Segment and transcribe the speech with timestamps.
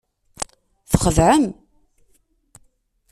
[0.91, 1.45] Txedɛem.